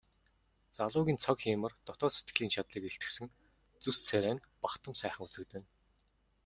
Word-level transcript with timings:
Залуугийн 0.77 1.19
цог 1.23 1.37
хийморь 1.43 1.75
дотоод 1.87 2.13
сэтгэлийн 2.15 2.53
чадлыг 2.55 2.83
илтгэсэн 2.89 3.27
зүс 3.83 3.97
царай 4.07 4.33
нь 4.35 4.45
бахдам 4.61 4.93
сайхан 5.01 5.23
үзэгдэнэ. 5.25 5.67